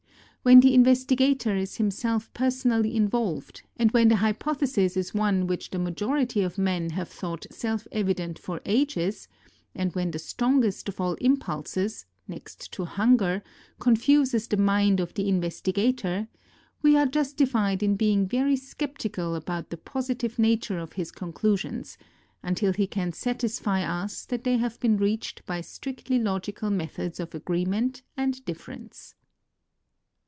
[0.43, 5.77] When the investigator is himself personally involved, and when the hypothesis is one which the
[5.77, 9.27] majority of men have thought self evident for ages,
[9.75, 13.43] and when the strongest of all impulses, next to hunger,
[13.77, 16.27] confuses the mind of the investigator,
[16.81, 21.99] we are justified in being very sceptical about the positive nature of his conclusions,
[22.41, 27.35] until he can satisfy us that they have been reached by strictly logical methods of
[27.35, 29.13] agreement and difference.